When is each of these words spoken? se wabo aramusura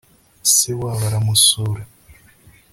se 0.53 0.69
wabo 0.81 1.03
aramusura 1.07 1.83